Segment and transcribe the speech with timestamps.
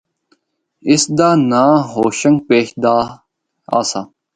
[0.89, 3.09] اس دا ناں’ہوشنگ پیشداد‘
[3.77, 4.01] آسا۔